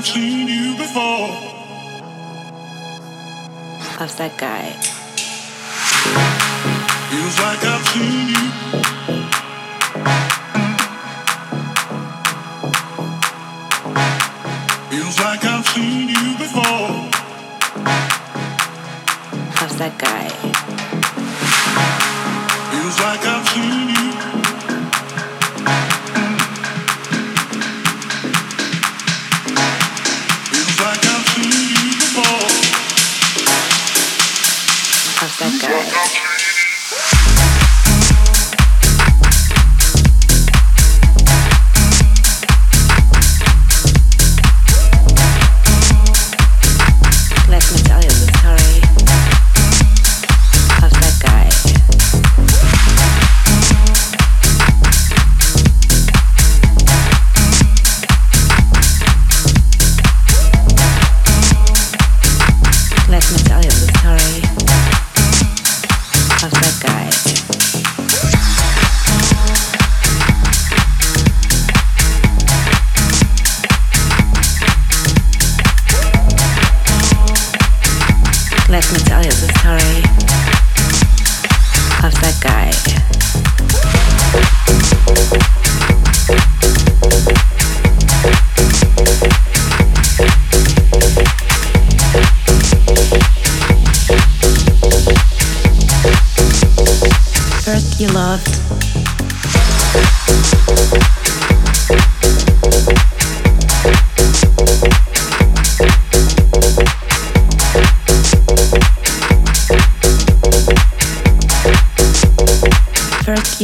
[0.00, 0.39] love you.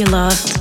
[0.09, 0.56] Thank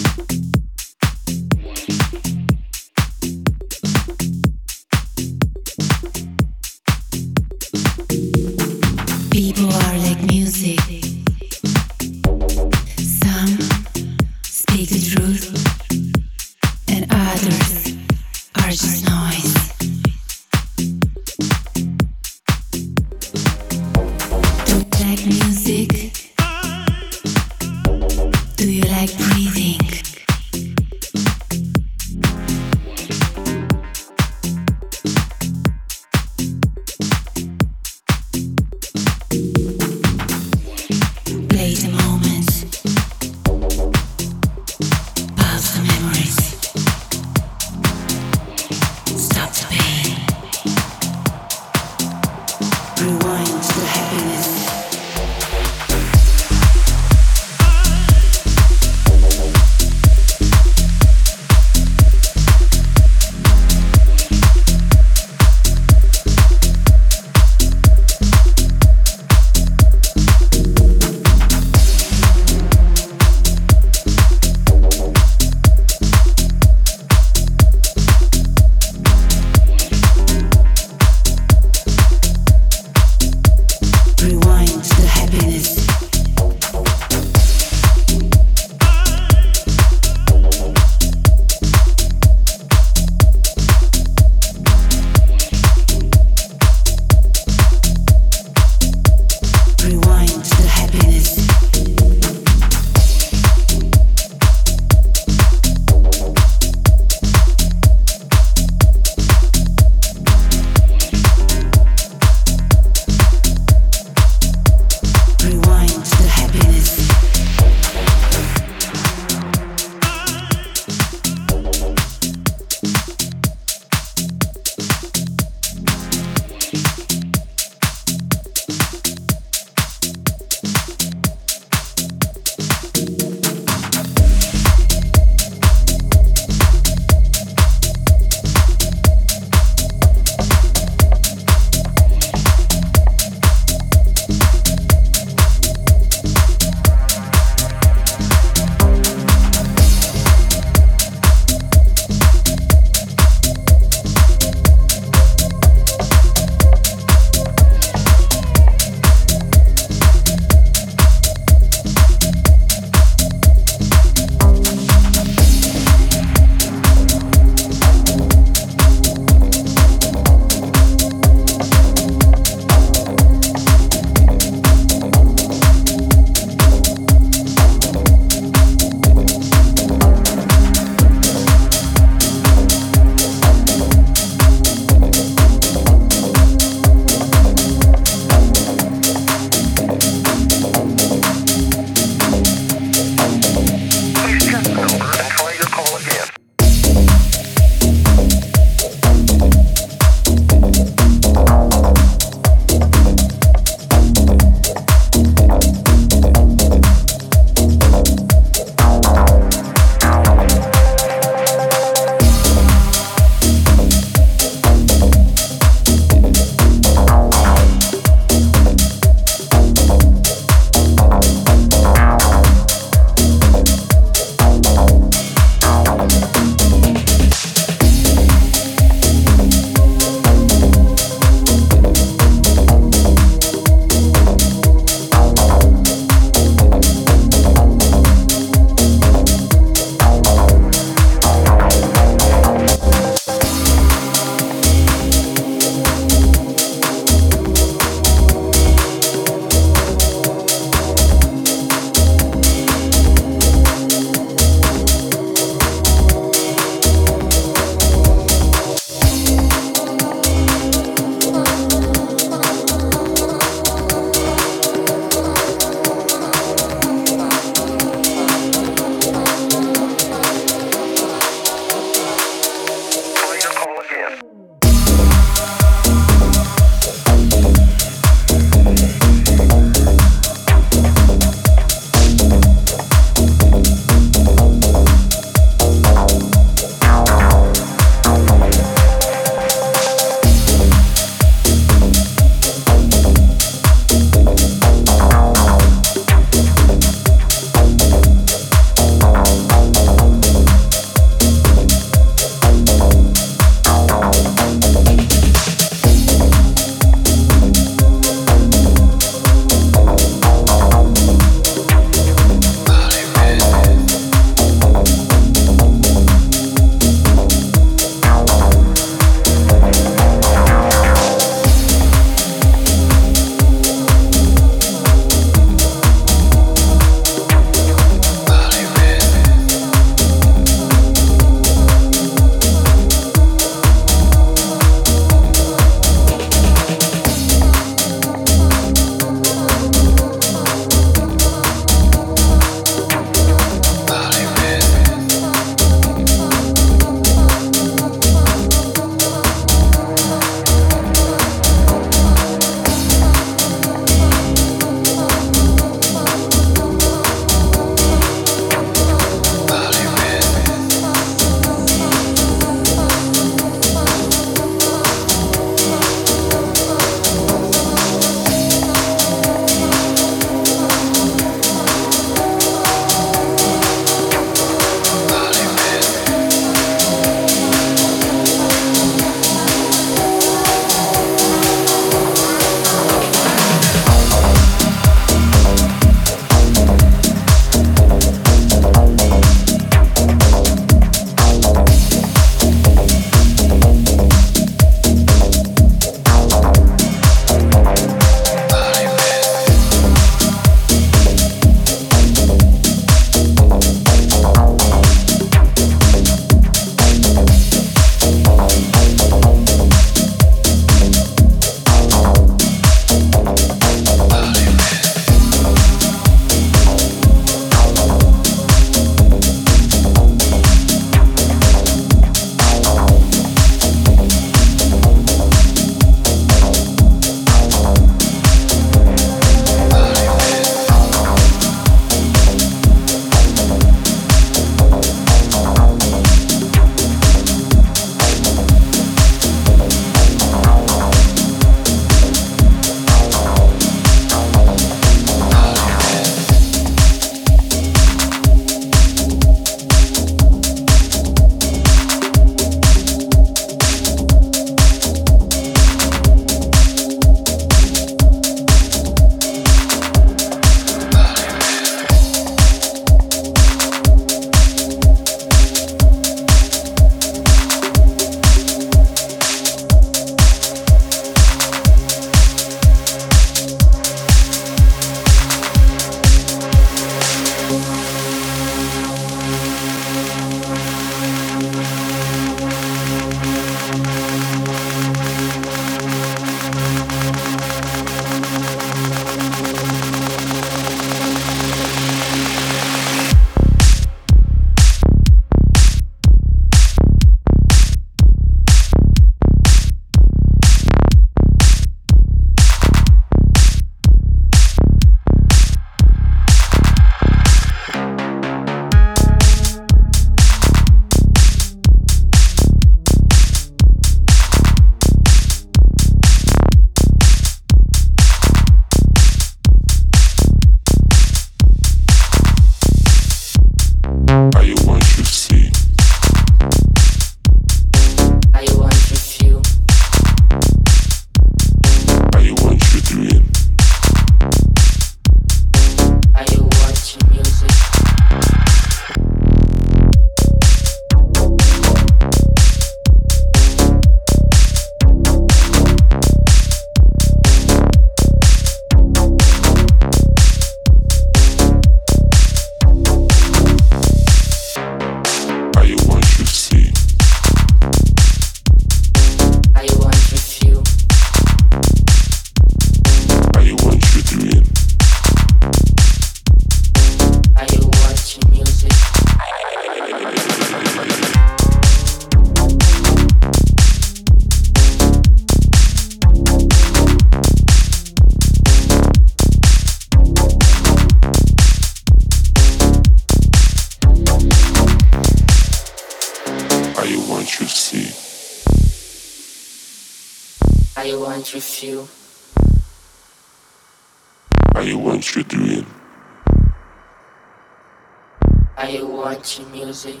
[599.18, 600.00] you want your music?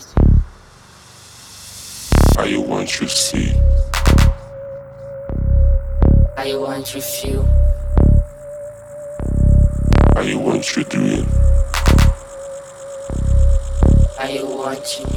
[2.36, 3.52] How you want you see?
[6.36, 7.44] How you want you feel?
[10.14, 11.26] How you want you doing?
[14.16, 15.08] How you want your